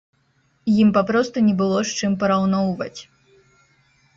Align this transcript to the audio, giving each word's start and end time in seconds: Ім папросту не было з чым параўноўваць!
Ім 0.83 0.89
папросту 0.95 1.37
не 1.49 1.53
было 1.59 1.77
з 1.91 1.99
чым 1.99 2.11
параўноўваць! 2.25 2.99